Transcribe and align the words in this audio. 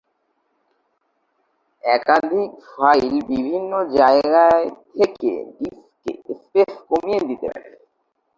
একাধিক 1.83 2.51
ফাইল 2.67 3.13
বিভিন্ন 3.29 3.71
জায়গায় 3.97 4.67
থেকে 4.95 5.31
ডিস্কে 5.57 6.11
স্পেস 6.39 6.71
কমিয়ে 6.89 7.21
দিতে 7.29 7.47
পারে। 7.53 7.69